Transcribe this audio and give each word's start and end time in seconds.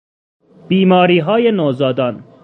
بیماریهای 0.67 1.51
نوزادان 1.51 2.23